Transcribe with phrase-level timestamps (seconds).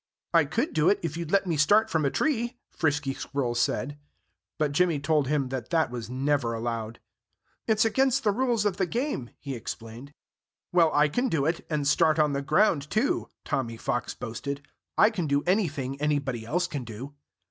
[0.33, 3.99] "I could do it, if you'd let me start from a tree," Frisky Squirrel said.
[4.57, 6.99] But Jimmy told him that that was never allowed.
[7.67, 10.11] "It's against the rules of the game," he explained.
[10.73, 14.65] "Well, I can do it, and start on the ground, too," Tommy Fox boasted.
[14.97, 17.13] "I can do anything anybody else can do."